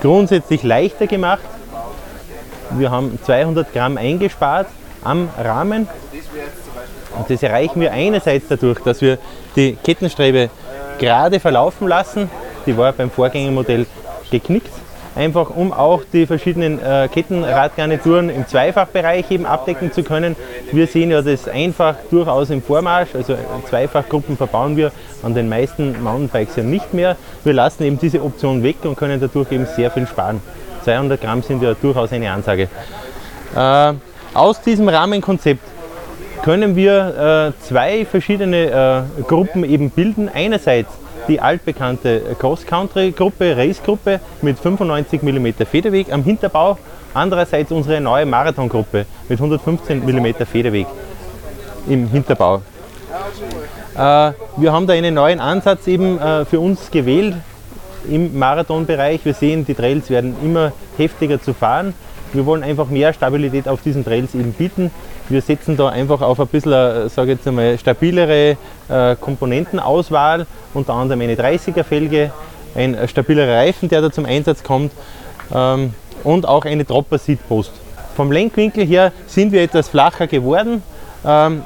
grundsätzlich 0.01 0.63
leichter 0.63 1.05
gemacht. 1.05 1.43
Wir 2.71 2.89
haben 2.89 3.19
200 3.23 3.73
Gramm 3.73 3.97
eingespart 3.97 4.67
am 5.03 5.29
Rahmen. 5.37 5.87
Und 7.17 7.29
das 7.29 7.43
erreichen 7.43 7.79
wir 7.79 7.91
einerseits 7.91 8.47
dadurch, 8.49 8.79
dass 8.79 9.01
wir 9.01 9.19
die 9.55 9.75
Kettenstrebe 9.75 10.49
gerade 10.97 11.39
verlaufen 11.39 11.87
lassen. 11.87 12.29
Die 12.65 12.77
war 12.77 12.91
beim 12.93 13.09
Vorgängermodell 13.09 13.85
geknickt 14.31 14.71
einfach 15.15 15.49
um 15.49 15.71
auch 15.71 16.01
die 16.11 16.25
verschiedenen 16.27 16.81
äh, 16.81 17.07
Kettenradgarnituren 17.11 18.29
im 18.29 18.45
Zweifachbereich 18.47 19.31
eben 19.31 19.45
abdecken 19.45 19.91
zu 19.91 20.03
können. 20.03 20.35
Wir 20.71 20.87
sehen 20.87 21.09
ja 21.09 21.21
das 21.21 21.47
einfach 21.47 21.95
durchaus 22.11 22.49
im 22.49 22.61
Vormarsch, 22.61 23.15
also 23.15 23.35
Zweifachgruppen 23.69 24.37
verbauen 24.37 24.75
wir 24.75 24.91
an 25.23 25.33
den 25.33 25.47
meisten 25.49 26.03
Mountainbikes 26.03 26.57
ja 26.57 26.63
nicht 26.63 26.93
mehr. 26.93 27.15
Wir 27.43 27.53
lassen 27.53 27.83
eben 27.83 27.97
diese 27.97 28.21
Option 28.21 28.61
weg 28.61 28.77
und 28.83 28.97
können 28.97 29.19
dadurch 29.19 29.51
eben 29.51 29.65
sehr 29.65 29.89
viel 29.89 30.05
sparen. 30.05 30.41
200 30.83 31.19
Gramm 31.19 31.41
sind 31.41 31.63
ja 31.63 31.73
durchaus 31.73 32.11
eine 32.11 32.31
Ansage. 32.31 32.67
Äh, 33.55 33.93
aus 34.33 34.61
diesem 34.61 34.89
Rahmenkonzept 34.89 35.63
können 36.43 36.75
wir 36.75 37.53
äh, 37.57 37.63
zwei 37.63 38.05
verschiedene 38.05 39.05
äh, 39.17 39.23
Gruppen 39.23 39.63
eben 39.63 39.89
bilden. 39.89 40.29
Einerseits 40.31 40.89
die 41.27 41.39
altbekannte 41.39 42.21
Cross-Country-Gruppe, 42.39 43.57
Race-Gruppe 43.57 44.19
mit 44.41 44.59
95 44.59 45.21
mm 45.21 45.47
Federweg 45.69 46.11
am 46.11 46.23
Hinterbau. 46.23 46.77
Andererseits 47.13 47.71
unsere 47.71 48.01
neue 48.01 48.25
Marathon-Gruppe 48.25 49.05
mit 49.29 49.39
115 49.39 50.05
mm 50.05 50.45
Federweg 50.45 50.87
im 51.87 52.07
Hinterbau. 52.09 52.61
Äh, 53.95 54.31
wir 54.57 54.73
haben 54.73 54.87
da 54.87 54.93
einen 54.93 55.13
neuen 55.13 55.39
Ansatz 55.39 55.87
eben 55.87 56.19
äh, 56.19 56.45
für 56.45 56.59
uns 56.59 56.91
gewählt 56.91 57.35
im 58.09 58.37
Marathonbereich. 58.37 59.23
Wir 59.23 59.33
sehen, 59.33 59.65
die 59.65 59.73
Trails 59.73 60.09
werden 60.09 60.35
immer 60.43 60.73
heftiger 60.97 61.41
zu 61.41 61.53
fahren. 61.53 61.93
Wir 62.35 62.45
wollen 62.45 62.63
einfach 62.63 62.89
mehr 62.89 63.13
Stabilität 63.13 63.67
auf 63.67 63.81
diesen 63.81 64.03
Trails 64.03 64.35
eben 64.35 64.51
bieten. 64.51 64.91
Wir 65.29 65.41
setzen 65.41 65.77
da 65.77 65.89
einfach 65.89 66.21
auf 66.21 66.39
ein 66.39 66.47
bisschen, 66.47 66.73
äh, 66.73 67.09
sage 67.09 67.31
jetzt 67.31 67.47
einmal, 67.47 67.77
stabilere 67.77 68.57
äh, 68.89 69.15
Komponentenauswahl, 69.19 70.45
unter 70.73 70.93
anderem 70.93 71.21
eine 71.21 71.35
30er 71.35 71.83
Felge, 71.83 72.31
ein 72.75 72.97
stabilerer 73.07 73.55
Reifen, 73.55 73.87
der 73.87 74.01
da 74.01 74.11
zum 74.11 74.25
Einsatz 74.25 74.63
kommt 74.63 74.91
ähm, 75.53 75.93
und 76.23 76.45
auch 76.45 76.65
eine 76.65 76.83
Dropper 76.83 77.17
Seatpost. 77.17 77.71
Vom 78.15 78.31
Lenkwinkel 78.31 78.85
her 78.85 79.13
sind 79.27 79.51
wir 79.53 79.61
etwas 79.61 79.87
flacher 79.87 80.27
geworden. 80.27 80.83
Ähm, 81.25 81.63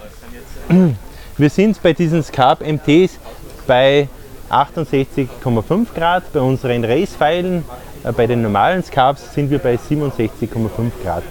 wir 1.38 1.50
sind 1.50 1.82
bei 1.82 1.94
diesen 1.94 2.24
Scarp 2.24 2.62
MTs 2.62 3.18
bei 3.66 4.08
68,5 4.50 5.94
Grad, 5.96 6.32
bei 6.34 6.42
unseren 6.42 6.84
Race-Pfeilen, 6.84 7.64
bei 8.04 8.28
den 8.28 8.42
normalen 8.42 8.84
Scarps 8.84 9.34
sind 9.34 9.50
wir 9.50 9.60
bei 9.60 9.76
67,5 9.76 10.92
Grad. 11.04 11.24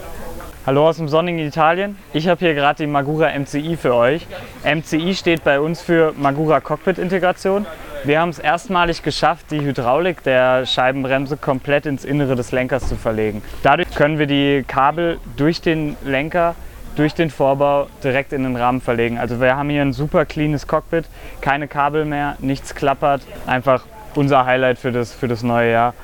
Hallo 0.67 0.87
aus 0.87 0.99
dem 0.99 1.09
sonnigen 1.09 1.39
Italien. 1.39 1.97
Ich 2.13 2.29
habe 2.29 2.41
hier 2.41 2.55
gerade 2.55 2.85
die 2.85 2.87
Magura 2.87 3.31
MCI 3.39 3.77
für 3.77 3.95
euch. 3.95 4.27
MCI 4.65 5.15
steht 5.15 5.43
bei 5.43 5.61
uns 5.61 5.81
für 5.81 6.13
Magura 6.19 6.61
Cockpit 6.61 6.99
Integration. 6.99 7.65
Wir 8.05 8.21
haben 8.21 8.29
es 8.29 8.39
erstmalig 8.39 9.03
geschafft, 9.03 9.47
die 9.51 9.63
Hydraulik 9.63 10.23
der 10.25 10.67
Scheibenbremse 10.67 11.39
komplett 11.39 11.87
ins 11.87 12.05
Innere 12.05 12.37
des 12.37 12.53
Lenkers 12.53 12.87
zu 12.87 12.97
verlegen. 12.97 13.43
Dadurch 13.63 13.95
können 13.95 14.19
wir 14.19 14.27
die 14.27 14.63
Kabel 14.69 15.19
durch 15.39 15.63
den 15.63 15.97
Lenker, 16.05 16.55
durch 16.97 17.15
den 17.15 17.31
Vorbau 17.31 17.87
direkt 18.05 18.35
in 18.35 18.43
den 18.43 18.57
Rahmen 18.57 18.83
verlegen. 18.83 19.19
Also 19.19 19.41
wir 19.41 19.57
haben 19.57 19.71
hier 19.71 19.83
ein 19.83 19.95
super 19.95 20.27
cleanes 20.27 20.67
Cockpit, 20.67 21.07
keine 21.41 21.67
Kabel 21.67 22.05
mehr, 22.05 22.37
nichts 22.41 22.75
klappert. 22.75 23.23
Einfach 23.47 23.85
unser 24.15 24.45
Highlight 24.45 24.79
für 24.79 24.93
das, 24.93 25.15
für 25.15 25.29
das 25.29 25.43
neue 25.43 25.73
Jahr. 25.73 25.95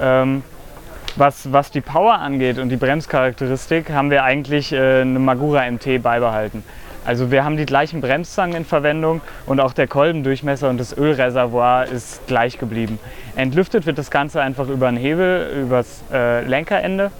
Ähm, 0.00 0.42
was, 1.16 1.52
was 1.52 1.70
die 1.70 1.80
Power 1.80 2.14
angeht 2.14 2.58
und 2.58 2.68
die 2.68 2.76
Bremscharakteristik, 2.76 3.90
haben 3.90 4.10
wir 4.10 4.22
eigentlich 4.24 4.72
äh, 4.72 5.00
eine 5.00 5.18
Magura 5.18 5.68
MT 5.70 6.02
beibehalten. 6.02 6.62
Also 7.04 7.30
wir 7.30 7.44
haben 7.44 7.56
die 7.56 7.66
gleichen 7.66 8.00
Bremszangen 8.00 8.56
in 8.56 8.64
Verwendung 8.64 9.20
und 9.46 9.58
auch 9.58 9.72
der 9.72 9.86
Kolbendurchmesser 9.86 10.68
und 10.68 10.78
das 10.78 10.96
Ölreservoir 10.96 11.86
ist 11.86 12.26
gleich 12.26 12.58
geblieben. 12.58 12.98
Entlüftet 13.36 13.86
wird 13.86 13.96
das 13.98 14.10
Ganze 14.10 14.42
einfach 14.42 14.68
über 14.68 14.88
einen 14.88 14.98
Hebel, 14.98 15.64
übers 15.64 16.02
äh, 16.12 16.44
Lenkerende 16.44 17.10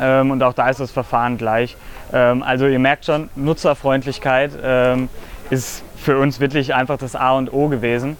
ähm, 0.00 0.30
und 0.30 0.42
auch 0.42 0.52
da 0.52 0.68
ist 0.68 0.80
das 0.80 0.92
Verfahren 0.92 1.38
gleich. 1.38 1.76
Ähm, 2.12 2.42
also 2.42 2.66
ihr 2.66 2.78
merkt 2.78 3.04
schon, 3.04 3.30
Nutzerfreundlichkeit 3.34 4.52
ähm, 4.62 5.08
ist 5.50 5.82
für 5.96 6.18
uns 6.18 6.38
wirklich 6.38 6.74
einfach 6.74 6.96
das 6.96 7.16
A 7.16 7.32
und 7.32 7.52
O 7.52 7.68
gewesen. 7.68 8.16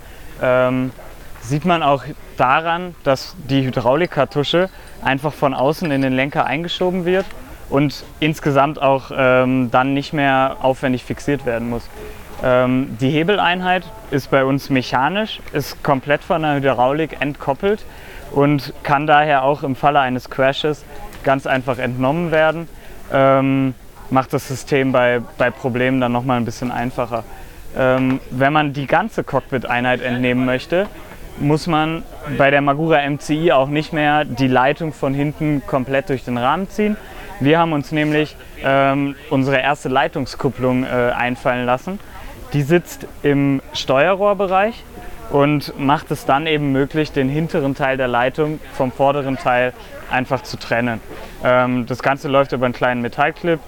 Sieht 1.45 1.67
man 1.67 1.83
auch 1.83 2.05
daran, 2.39 2.95
dass 3.05 3.37
die 3.51 3.67
Hydraulikkartusche 3.67 4.71
einfach 5.03 5.35
von 5.35 5.53
außen 5.53 5.91
in 5.91 6.01
den 6.01 6.15
Lenker 6.15 6.47
eingeschoben 6.47 7.05
wird 7.05 7.27
und 7.69 8.05
insgesamt 8.19 8.81
auch 8.81 9.11
ähm, 9.15 9.71
dann 9.71 9.93
nicht 9.93 10.15
mehr 10.15 10.57
aufwendig 10.63 11.05
fixiert 11.05 11.45
werden 11.45 11.69
muss. 11.69 11.87
Ähm, 12.43 12.97
die 12.99 13.11
Hebeleinheit 13.11 13.85
ist 14.11 14.31
bei 14.31 14.45
uns 14.45 14.71
mechanisch, 14.71 15.41
ist 15.53 15.83
komplett 15.83 16.25
von 16.25 16.41
der 16.41 16.55
Hydraulik 16.57 17.21
entkoppelt 17.21 17.85
und 18.33 18.73
kann 18.83 19.07
daher 19.07 19.45
auch 19.45 19.63
im 19.63 19.77
Falle 19.77 20.01
eines 20.01 20.31
Crashes 20.31 20.83
ganz 21.25 21.47
einfach 21.47 21.77
entnommen 21.77 22.31
werden. 22.31 22.69
Ähm, 23.13 23.75
macht 24.09 24.33
das 24.33 24.49
System 24.49 24.93
bei, 24.93 25.21
bei 25.37 25.51
Problemen 25.51 26.01
dann 26.01 26.13
nochmal 26.13 26.39
ein 26.39 26.47
bisschen 26.47 26.73
einfacher. 26.73 27.23
Ähm, 27.77 28.21
wenn 28.31 28.53
man 28.53 28.73
die 28.73 28.87
ganze 28.87 29.25
Cockpit-Einheit 29.25 30.01
entnehmen 30.01 30.47
möchte, 30.47 30.87
muss 31.39 31.67
man 31.67 32.03
bei 32.39 32.51
der 32.51 32.61
Magura 32.61 33.09
MCI 33.09 33.53
auch 33.53 33.69
nicht 33.69 33.93
mehr 33.93 34.25
die 34.25 34.49
Leitung 34.49 34.93
von 34.93 35.15
hinten 35.15 35.63
komplett 35.67 36.09
durch 36.09 36.25
den 36.25 36.39
Rahmen 36.39 36.69
ziehen. 36.69 36.97
Wir 37.41 37.59
haben 37.59 37.73
uns 37.73 37.91
nämlich 37.93 38.37
ähm, 38.63 39.17
unsere 39.31 39.61
erste 39.61 39.89
Leitungskupplung 39.89 40.85
äh, 40.85 40.87
einfallen 40.87 41.67
lassen. 41.67 41.99
Die 42.53 42.63
sitzt 42.63 43.07
im 43.23 43.61
Steuerrohrbereich 43.73 44.85
und 45.31 45.79
macht 45.79 46.11
es 46.13 46.25
dann 46.25 46.47
eben 46.47 46.71
möglich, 46.71 47.11
den 47.11 47.29
hinteren 47.29 47.75
Teil 47.75 47.97
der 47.97 48.09
Leitung 48.09 48.61
vom 48.75 48.93
vorderen 48.93 49.37
Teil 49.37 49.73
einfach 50.11 50.43
zu 50.43 50.57
trennen. 50.57 51.01
Ähm, 51.43 51.87
das 51.87 52.03
Ganze 52.03 52.29
läuft 52.29 52.53
über 52.53 52.67
einen 52.67 52.75
kleinen 52.75 53.03
Metallclip 53.03 53.59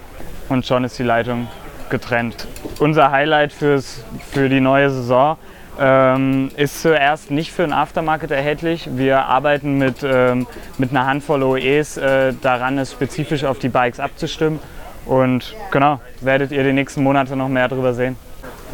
und 0.47 0.65
schon 0.65 0.85
ist 0.85 0.97
die 0.97 1.03
Leitung 1.03 1.47
getrennt. 1.89 2.47
Unser 2.79 3.11
Highlight 3.11 3.51
fürs, 3.51 4.05
für 4.31 4.49
die 4.49 4.61
neue 4.61 4.89
Saison 4.89 5.37
ähm, 5.79 6.49
ist 6.57 6.81
zuerst 6.81 7.31
nicht 7.31 7.51
für 7.51 7.63
den 7.63 7.73
Aftermarket 7.73 8.31
erhältlich. 8.31 8.89
Wir 8.95 9.25
arbeiten 9.25 9.77
mit, 9.77 9.97
ähm, 10.03 10.47
mit 10.77 10.91
einer 10.91 11.05
Handvoll 11.05 11.43
OEs 11.43 11.97
äh, 11.97 12.33
daran, 12.41 12.77
es 12.77 12.91
spezifisch 12.91 13.43
auf 13.43 13.59
die 13.59 13.69
Bikes 13.69 13.99
abzustimmen. 13.99 14.59
Und 15.05 15.55
genau, 15.71 15.99
werdet 16.21 16.51
ihr 16.51 16.63
die 16.63 16.73
nächsten 16.73 17.01
Monate 17.01 17.35
noch 17.35 17.47
mehr 17.47 17.67
darüber 17.67 17.93
sehen. 17.93 18.17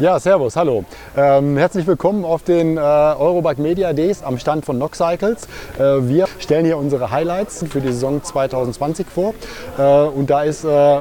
Ja, 0.00 0.18
servus, 0.18 0.56
hallo. 0.56 0.84
Ähm, 1.16 1.56
herzlich 1.56 1.86
willkommen 1.86 2.24
auf 2.24 2.42
den 2.42 2.76
äh, 2.76 2.80
Eurobike 2.80 3.62
Media 3.62 3.92
Days 3.92 4.24
am 4.24 4.38
Stand 4.38 4.64
von 4.64 4.76
Nox 4.76 4.98
Cycles. 4.98 5.46
Äh, 5.78 6.08
wir 6.08 6.26
stellen 6.40 6.66
hier 6.66 6.78
unsere 6.78 7.12
Highlights 7.12 7.64
für 7.70 7.80
die 7.80 7.92
Saison 7.92 8.20
2020 8.20 9.06
vor. 9.06 9.34
Äh, 9.78 9.82
und 9.82 10.30
da 10.30 10.42
ist 10.42 10.64
äh, 10.64 11.00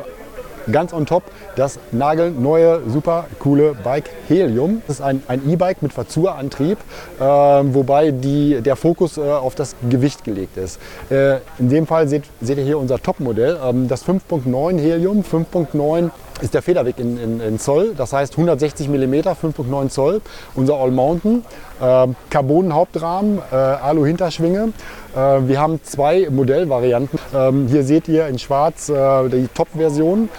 ganz 0.72 0.94
on 0.94 1.06
top 1.06 1.24
das 1.56 1.80
nagelneue, 1.92 2.82
super 2.88 3.26
coole 3.40 3.76
Bike 3.84 4.10
Helium. 4.28 4.82
Das 4.88 5.00
ist 5.00 5.02
ein 5.02 5.22
E-Bike 5.48 5.82
mit 5.82 5.94
Verzurantrieb, 5.94 6.78
äh, 7.20 7.24
wobei 7.24 8.12
die, 8.12 8.62
der 8.62 8.76
Fokus 8.76 9.18
äh, 9.18 9.22
auf 9.22 9.56
das 9.56 9.76
Gewicht 9.90 10.24
gelegt 10.24 10.58
ist. 10.58 10.80
Äh, 11.10 11.38
in 11.60 11.70
dem 11.70 11.88
Fall 11.88 12.08
seht, 12.08 12.24
seht, 12.42 12.58
ihr 12.58 12.64
hier 12.64 12.80
unser 12.80 13.02
Topmodell, 13.02 13.60
ähm, 13.64 13.88
das 13.88 14.06
5.9 14.06 14.80
Helium. 14.80 15.24
5.9 15.24 16.10
ist 16.42 16.54
der 16.54 16.62
Federweg 16.62 17.00
in, 17.00 17.18
in, 17.18 17.40
in, 17.40 17.60
Zoll, 17.60 17.94
das 17.96 18.12
heißt 18.12 18.34
160 18.34 18.90
mm, 18.90 19.14
5.9 19.14 19.90
Zoll. 19.90 20.22
Unser 20.56 20.76
All 20.76 20.92
Mountain, 20.92 21.46
äh, 21.80 22.08
Carbon-Hauptrahmen, 22.30 23.40
äh, 23.52 23.56
Alu-Hinterschwinge. 23.56 24.74
Äh, 25.16 25.18
wir 25.18 25.60
haben 25.60 25.82
zwei 25.84 26.28
Modellvarianten. 26.30 27.20
Ähm, 27.34 27.68
hier 27.68 27.84
seht 27.84 28.08
ihr 28.08 28.28
in 28.28 28.38
schwarz 28.38 28.90
äh, 28.90 29.30
die 29.30 29.48
Top-Version 29.54 30.30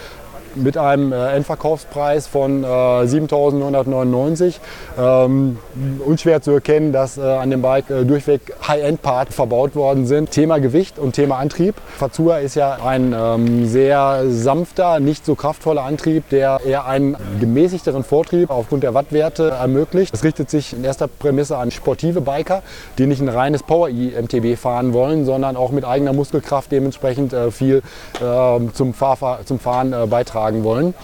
mit 0.56 0.76
einem 0.76 1.12
äh, 1.12 1.32
Endverkaufspreis 1.32 2.26
von 2.26 2.64
äh, 2.64 2.66
7.999. 2.66 4.54
Ähm, 4.98 5.58
unschwer 6.04 6.40
zu 6.42 6.52
erkennen, 6.52 6.92
dass 6.92 7.18
äh, 7.18 7.22
an 7.22 7.50
dem 7.50 7.62
Bike 7.62 7.90
äh, 7.90 8.04
durchweg 8.04 8.54
High-End-Part 8.66 9.32
verbaut 9.32 9.74
worden 9.74 10.06
sind. 10.06 10.30
Thema 10.30 10.58
Gewicht 10.58 10.98
und 10.98 11.12
Thema 11.12 11.38
Antrieb. 11.38 11.74
Fazua 11.96 12.38
ist 12.38 12.54
ja 12.54 12.78
ein 12.84 13.14
ähm, 13.16 13.66
sehr 13.66 14.24
sanfter, 14.28 15.00
nicht 15.00 15.24
so 15.24 15.34
kraftvoller 15.34 15.82
Antrieb, 15.82 16.28
der 16.30 16.60
eher 16.64 16.86
einen 16.86 17.16
gemäßigteren 17.40 18.04
Vortrieb 18.04 18.50
aufgrund 18.50 18.82
der 18.82 18.94
Wattwerte 18.94 19.50
ermöglicht. 19.50 20.14
Es 20.14 20.24
richtet 20.24 20.50
sich 20.50 20.72
in 20.72 20.84
erster 20.84 21.08
Prämisse 21.08 21.56
an 21.58 21.70
sportive 21.70 22.20
Biker, 22.20 22.62
die 22.98 23.06
nicht 23.06 23.20
ein 23.20 23.28
reines 23.28 23.62
Power-E-MTB 23.62 24.56
fahren 24.58 24.92
wollen, 24.92 25.24
sondern 25.24 25.56
auch 25.56 25.70
mit 25.70 25.84
eigener 25.84 26.12
Muskelkraft 26.12 26.70
dementsprechend 26.72 27.32
äh, 27.32 27.50
viel 27.50 27.82
äh, 28.20 28.58
zum, 28.72 28.94
Fahr 28.94 29.40
zum 29.44 29.58
Fahren 29.58 29.92
äh, 29.92 30.06
beitragen 30.06 30.43
wollen. 30.64 30.94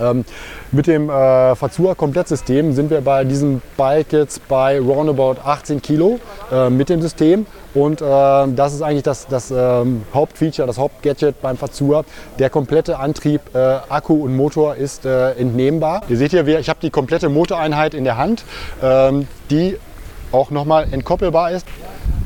Ähm, 0.00 0.24
mit 0.70 0.86
dem 0.86 1.08
äh, 1.08 1.56
Fazua 1.56 1.94
Komplettsystem 1.94 2.74
sind 2.74 2.90
wir 2.90 3.00
bei 3.00 3.24
diesem 3.24 3.62
Bike 3.76 4.12
jetzt 4.12 4.46
bei 4.46 4.78
roundabout 4.78 5.36
18 5.42 5.80
Kilo 5.80 6.20
äh, 6.52 6.68
mit 6.68 6.90
dem 6.90 7.00
System 7.00 7.46
und 7.74 8.02
äh, 8.02 8.04
das 8.04 8.74
ist 8.74 8.82
eigentlich 8.82 9.02
das, 9.02 9.26
das 9.26 9.50
ähm, 9.50 10.02
Hauptfeature, 10.12 10.66
das 10.66 10.78
Hauptgadget 10.78 11.40
beim 11.40 11.56
Fazua. 11.56 12.04
Der 12.38 12.50
komplette 12.50 12.98
Antrieb, 12.98 13.40
äh, 13.54 13.58
Akku 13.88 14.24
und 14.24 14.36
Motor 14.36 14.76
ist 14.76 15.06
äh, 15.06 15.32
entnehmbar. 15.32 16.02
Ihr 16.08 16.18
seht 16.18 16.32
hier, 16.32 16.46
ich 16.46 16.68
habe 16.68 16.80
die 16.82 16.90
komplette 16.90 17.28
Motoreinheit 17.30 17.94
in 17.94 18.04
der 18.04 18.18
Hand, 18.18 18.44
ähm, 18.82 19.26
die 19.50 19.76
auch 20.32 20.50
nochmal 20.50 20.88
entkoppelbar 20.92 21.50
ist. 21.52 21.66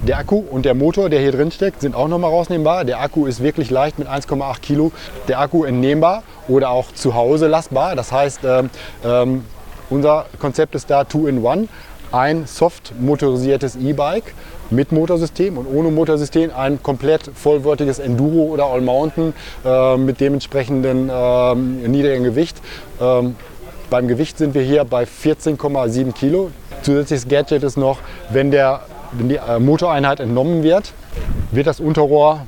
Der 0.04 0.18
Akku 0.18 0.42
und 0.50 0.64
der 0.64 0.74
Motor, 0.74 1.08
der 1.10 1.20
hier 1.20 1.30
drin 1.30 1.52
steckt, 1.52 1.80
sind 1.80 1.94
auch 1.94 2.08
nochmal 2.08 2.30
rausnehmbar. 2.30 2.84
Der 2.84 3.00
Akku 3.00 3.26
ist 3.26 3.40
wirklich 3.40 3.70
leicht 3.70 4.00
mit 4.00 4.08
1,8 4.08 4.60
Kilo. 4.60 4.90
Der 5.28 5.38
Akku 5.38 5.62
entnehmbar 5.62 6.24
oder 6.48 6.70
auch 6.70 6.92
zu 6.92 7.14
Hause 7.14 7.46
lastbar. 7.46 7.94
Das 7.94 8.10
heißt, 8.10 8.40
ähm, 8.44 8.70
ähm, 9.04 9.44
unser 9.90 10.26
Konzept 10.40 10.74
ist 10.74 10.90
da 10.90 11.04
Two-in-One. 11.04 11.68
Ein 12.10 12.46
soft 12.46 12.92
motorisiertes 12.98 13.76
E-Bike 13.76 14.34
mit 14.70 14.90
Motorsystem 14.90 15.56
und 15.56 15.66
ohne 15.72 15.92
Motorsystem 15.92 16.50
ein 16.52 16.82
komplett 16.82 17.30
vollwertiges 17.32 18.00
Enduro 18.00 18.52
oder 18.52 18.64
All-Mountain 18.64 19.32
äh, 19.64 19.96
mit 19.98 20.20
dementsprechenden 20.20 21.10
äh, 21.10 21.54
niedrigen 21.54 22.24
Gewicht. 22.24 22.60
Ähm, 23.00 23.36
beim 23.88 24.08
Gewicht 24.08 24.36
sind 24.36 24.54
wir 24.54 24.62
hier 24.62 24.84
bei 24.84 25.04
14,7 25.04 26.12
Kilo. 26.12 26.50
Zusätzliches 26.82 27.28
Gadget 27.28 27.62
ist 27.62 27.76
noch, 27.76 27.98
wenn, 28.30 28.50
der, 28.50 28.80
wenn 29.12 29.28
die 29.28 29.36
äh, 29.36 29.58
Motoreinheit 29.58 30.20
entnommen 30.20 30.62
wird, 30.62 30.92
wird 31.50 31.66
das 31.66 31.80
Unterrohr 31.80 32.46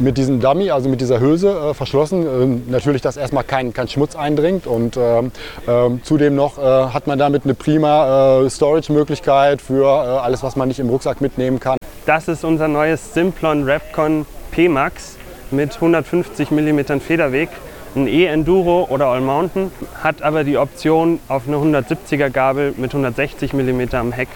mit 0.00 0.16
diesem 0.16 0.40
Dummy, 0.40 0.70
also 0.70 0.88
mit 0.88 1.00
dieser 1.00 1.20
Hülse 1.20 1.50
äh, 1.50 1.74
verschlossen. 1.74 2.26
Äh, 2.68 2.70
natürlich, 2.70 3.02
dass 3.02 3.16
erstmal 3.16 3.44
kein, 3.44 3.72
kein 3.72 3.88
Schmutz 3.88 4.16
eindringt 4.16 4.66
und 4.66 4.96
ähm, 4.96 5.30
äh, 5.66 5.90
zudem 6.02 6.34
noch 6.34 6.58
äh, 6.58 6.62
hat 6.62 7.06
man 7.06 7.18
damit 7.18 7.44
eine 7.44 7.54
prima 7.54 8.40
äh, 8.42 8.50
Storage-Möglichkeit 8.50 9.60
für 9.60 9.84
äh, 9.84 9.86
alles, 9.86 10.42
was 10.42 10.56
man 10.56 10.68
nicht 10.68 10.80
im 10.80 10.88
Rucksack 10.88 11.20
mitnehmen 11.20 11.60
kann. 11.60 11.76
Das 12.06 12.28
ist 12.28 12.44
unser 12.44 12.68
neues 12.68 13.14
Simplon 13.14 13.64
Repcon 13.64 14.26
P-Max 14.52 15.16
mit 15.50 15.74
150 15.74 16.50
mm 16.50 16.98
Federweg. 17.00 17.50
Ein 17.94 18.06
E-Enduro 18.06 18.86
oder 18.88 19.06
All-Mountain 19.06 19.72
hat 20.02 20.22
aber 20.22 20.44
die 20.44 20.56
Option 20.56 21.18
auf 21.26 21.48
eine 21.48 21.56
170er 21.56 22.30
Gabel 22.30 22.72
mit 22.76 22.92
160 22.92 23.52
mm 23.52 23.94
am 23.94 24.12
Heck. 24.12 24.28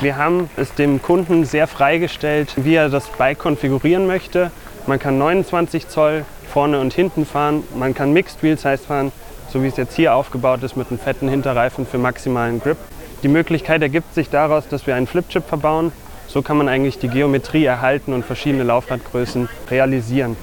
Wir 0.00 0.16
haben 0.16 0.50
es 0.56 0.74
dem 0.74 1.00
Kunden 1.00 1.44
sehr 1.44 1.66
freigestellt, 1.66 2.54
wie 2.56 2.74
er 2.74 2.88
das 2.88 3.08
Bike 3.08 3.38
konfigurieren 3.38 4.06
möchte. 4.06 4.50
Man 4.86 4.98
kann 4.98 5.16
29 5.18 5.88
Zoll 5.88 6.24
vorne 6.52 6.80
und 6.80 6.92
hinten 6.92 7.26
fahren, 7.26 7.64
man 7.74 7.94
kann 7.94 8.12
Mixed 8.12 8.42
Wheel 8.42 8.58
Size 8.58 8.78
fahren, 8.78 9.12
so 9.52 9.62
wie 9.62 9.68
es 9.68 9.76
jetzt 9.76 9.96
hier 9.96 10.14
aufgebaut 10.14 10.62
ist 10.62 10.76
mit 10.76 10.88
einem 10.90 10.98
fetten 10.98 11.28
Hinterreifen 11.28 11.86
für 11.86 11.98
maximalen 11.98 12.60
Grip. 12.60 12.76
Die 13.22 13.28
Möglichkeit 13.28 13.82
ergibt 13.82 14.14
sich 14.14 14.28
daraus, 14.28 14.68
dass 14.68 14.86
wir 14.86 14.94
einen 14.94 15.06
Flipchip 15.06 15.44
verbauen. 15.44 15.92
So 16.28 16.42
kann 16.42 16.58
man 16.58 16.68
eigentlich 16.68 16.98
die 16.98 17.08
Geometrie 17.08 17.64
erhalten 17.64 18.12
und 18.12 18.24
verschiedene 18.24 18.64
Laufradgrößen 18.64 19.48
realisieren. 19.70 20.36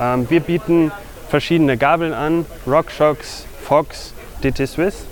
Ähm, 0.00 0.28
wir 0.28 0.40
bieten 0.40 0.90
verschiedene 1.28 1.76
Gabeln 1.76 2.12
an, 2.12 2.46
RockShox, 2.66 3.46
Fox, 3.62 4.12
DT 4.42 4.66
Swiss 4.66 5.06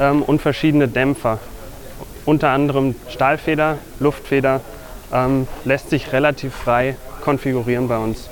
ähm, 0.00 0.22
und 0.22 0.42
verschiedene 0.42 0.88
Dämpfer. 0.88 1.38
Unter 2.26 2.50
anderem 2.50 2.94
Stahlfeder, 3.10 3.78
Luftfeder, 4.00 4.60
ähm, 5.12 5.46
lässt 5.64 5.90
sich 5.90 6.12
relativ 6.12 6.54
frei 6.54 6.96
konfigurieren 7.22 7.88
bei 7.88 7.98
uns. 7.98 8.30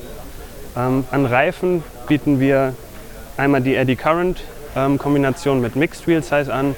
Ähm, 0.76 1.04
an 1.10 1.26
Reifen 1.26 1.82
bieten 2.08 2.40
wir 2.40 2.74
einmal 3.36 3.60
die 3.60 3.74
Eddy 3.74 3.96
Current 3.96 4.42
ähm, 4.74 4.98
Kombination 4.98 5.60
mit 5.60 5.76
Mixed 5.76 6.06
Wheel 6.06 6.22
Size 6.22 6.52
an, 6.52 6.74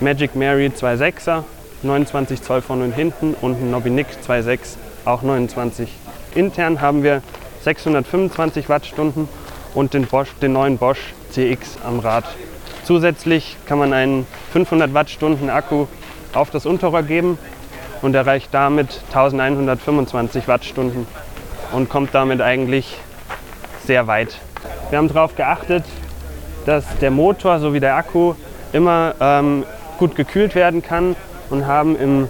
Magic 0.00 0.34
Mary 0.34 0.66
2.6er, 0.66 1.44
29 1.82 2.42
Zoll 2.42 2.60
vorne 2.60 2.84
und 2.84 2.92
hinten 2.92 3.34
und 3.40 3.60
ein 3.60 3.70
Nobby 3.70 3.90
Nick 3.90 4.08
2.6, 4.26 4.76
auch 5.04 5.22
29. 5.22 5.88
Intern 6.34 6.80
haben 6.80 7.02
wir 7.02 7.22
625 7.62 8.68
Wattstunden 8.68 9.28
und 9.74 9.94
den, 9.94 10.06
Bosch, 10.06 10.28
den 10.42 10.52
neuen 10.52 10.78
Bosch 10.78 11.14
CX 11.30 11.78
am 11.84 12.00
Rad. 12.00 12.24
Zusätzlich 12.84 13.56
kann 13.66 13.78
man 13.78 13.92
einen 13.92 14.26
500 14.52 14.94
Wattstunden 14.94 15.50
Akku 15.50 15.86
auf 16.34 16.50
das 16.50 16.66
Unterrohr 16.66 17.02
geben 17.02 17.38
und 18.02 18.14
erreicht 18.14 18.48
damit 18.52 19.00
1125 19.08 20.48
Wattstunden 20.48 21.06
und 21.72 21.88
kommt 21.88 22.14
damit 22.14 22.40
eigentlich 22.40 22.96
sehr 23.84 24.06
weit. 24.06 24.38
Wir 24.90 24.98
haben 24.98 25.08
darauf 25.08 25.36
geachtet, 25.36 25.84
dass 26.66 26.84
der 27.00 27.10
Motor 27.10 27.60
sowie 27.60 27.80
der 27.80 27.96
Akku 27.96 28.34
immer 28.72 29.14
ähm, 29.20 29.64
gut 29.98 30.14
gekühlt 30.14 30.54
werden 30.54 30.82
kann 30.82 31.16
und 31.50 31.66
haben 31.66 31.98
im 31.98 32.28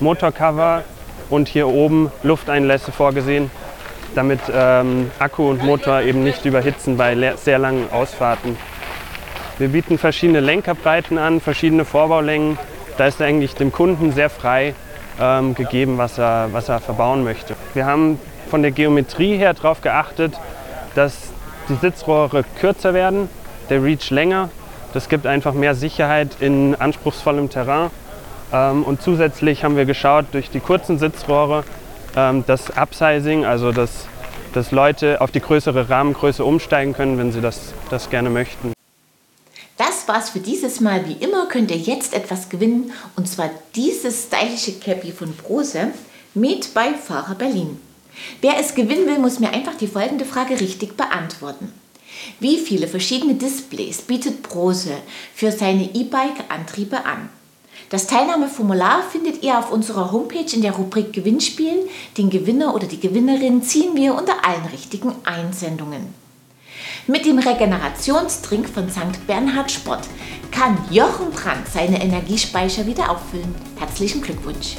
Motorcover 0.00 0.84
und 1.28 1.48
hier 1.48 1.68
oben 1.68 2.10
Lufteinlässe 2.22 2.92
vorgesehen, 2.92 3.50
damit 4.14 4.40
ähm, 4.52 5.10
Akku 5.18 5.48
und 5.50 5.62
Motor 5.62 6.00
eben 6.02 6.24
nicht 6.24 6.44
überhitzen 6.44 6.96
bei 6.96 7.34
sehr 7.36 7.58
langen 7.58 7.90
Ausfahrten. 7.92 8.56
Wir 9.58 9.68
bieten 9.68 9.98
verschiedene 9.98 10.40
Lenkerbreiten 10.40 11.18
an, 11.18 11.40
verschiedene 11.40 11.84
Vorbaulängen. 11.84 12.58
Da 13.00 13.06
ist 13.06 13.22
eigentlich 13.22 13.54
dem 13.54 13.72
Kunden 13.72 14.12
sehr 14.12 14.28
frei 14.28 14.74
ähm, 15.18 15.54
gegeben, 15.54 15.96
was 15.96 16.18
er, 16.18 16.50
was 16.52 16.68
er 16.68 16.80
verbauen 16.80 17.24
möchte. 17.24 17.56
Wir 17.72 17.86
haben 17.86 18.18
von 18.50 18.60
der 18.60 18.72
Geometrie 18.72 19.38
her 19.38 19.54
darauf 19.54 19.80
geachtet, 19.80 20.38
dass 20.94 21.14
die 21.70 21.76
Sitzrohre 21.76 22.44
kürzer 22.60 22.92
werden, 22.92 23.30
der 23.70 23.82
Reach 23.82 24.10
länger. 24.10 24.50
Das 24.92 25.08
gibt 25.08 25.26
einfach 25.26 25.54
mehr 25.54 25.74
Sicherheit 25.74 26.28
in 26.40 26.74
anspruchsvollem 26.74 27.48
Terrain. 27.48 27.88
Ähm, 28.52 28.82
und 28.82 29.00
zusätzlich 29.00 29.64
haben 29.64 29.78
wir 29.78 29.86
geschaut, 29.86 30.26
durch 30.32 30.50
die 30.50 30.60
kurzen 30.60 30.98
Sitzrohre 30.98 31.64
ähm, 32.18 32.44
das 32.46 32.68
Upsizing, 32.76 33.46
also 33.46 33.72
dass, 33.72 34.08
dass 34.52 34.72
Leute 34.72 35.22
auf 35.22 35.30
die 35.30 35.40
größere 35.40 35.88
Rahmengröße 35.88 36.44
umsteigen 36.44 36.92
können, 36.92 37.16
wenn 37.16 37.32
sie 37.32 37.40
das, 37.40 37.72
das 37.88 38.10
gerne 38.10 38.28
möchten. 38.28 38.74
War's 40.12 40.30
für 40.30 40.40
dieses 40.40 40.80
Mal. 40.80 41.06
Wie 41.08 41.24
immer 41.24 41.46
könnt 41.46 41.70
ihr 41.70 41.76
jetzt 41.76 42.14
etwas 42.14 42.48
gewinnen 42.48 42.92
und 43.14 43.28
zwar 43.28 43.48
dieses 43.76 44.24
stylische 44.24 44.72
Cappy 44.72 45.12
von 45.12 45.32
Brose 45.36 45.92
mit 46.34 46.74
bei 46.74 46.94
Fahrer 46.94 47.36
Berlin. 47.36 47.78
Wer 48.40 48.58
es 48.58 48.74
gewinnen 48.74 49.06
will, 49.06 49.20
muss 49.20 49.38
mir 49.38 49.50
einfach 49.50 49.76
die 49.76 49.86
folgende 49.86 50.24
Frage 50.24 50.58
richtig 50.58 50.96
beantworten. 50.96 51.72
Wie 52.40 52.58
viele 52.58 52.88
verschiedene 52.88 53.34
Displays 53.34 54.02
bietet 54.02 54.42
Brose 54.42 54.96
für 55.32 55.52
seine 55.52 55.84
E-Bike-Antriebe 55.94 57.04
an? 57.04 57.28
Das 57.88 58.08
Teilnahmeformular 58.08 59.04
findet 59.12 59.44
ihr 59.44 59.56
auf 59.56 59.70
unserer 59.70 60.10
Homepage 60.10 60.52
in 60.52 60.62
der 60.62 60.72
Rubrik 60.72 61.12
Gewinnspiel. 61.12 61.88
Den 62.18 62.30
Gewinner 62.30 62.74
oder 62.74 62.88
die 62.88 62.98
Gewinnerin 62.98 63.62
ziehen 63.62 63.94
wir 63.94 64.16
unter 64.16 64.44
allen 64.44 64.66
richtigen 64.72 65.12
Einsendungen. 65.22 66.19
Mit 67.06 67.24
dem 67.24 67.38
Regenerationstrink 67.38 68.68
von 68.68 68.90
St. 68.90 69.26
Bernhard 69.26 69.70
Sport 69.70 70.06
kann 70.50 70.76
Jochen 70.90 71.30
Brandt 71.30 71.66
seine 71.68 72.02
Energiespeicher 72.02 72.86
wieder 72.86 73.10
auffüllen. 73.10 73.54
Herzlichen 73.78 74.20
Glückwunsch! 74.20 74.76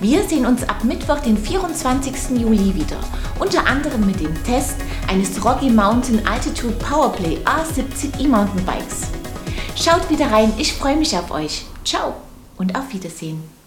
Wir 0.00 0.22
sehen 0.24 0.46
uns 0.46 0.68
ab 0.68 0.84
Mittwoch, 0.84 1.20
den 1.20 1.38
24. 1.38 2.38
Juli 2.38 2.74
wieder, 2.74 2.98
unter 3.38 3.66
anderem 3.66 4.06
mit 4.06 4.20
dem 4.20 4.34
Test 4.44 4.76
eines 5.08 5.42
Rocky 5.44 5.70
Mountain 5.70 6.26
Altitude 6.26 6.74
Powerplay 6.74 7.38
A70 7.44 8.20
E-Mountainbikes. 8.20 9.08
Schaut 9.74 10.08
wieder 10.10 10.30
rein, 10.30 10.52
ich 10.58 10.72
freue 10.72 10.96
mich 10.96 11.16
auf 11.16 11.30
euch. 11.30 11.64
Ciao 11.84 12.14
und 12.56 12.76
auf 12.76 12.92
Wiedersehen. 12.92 13.57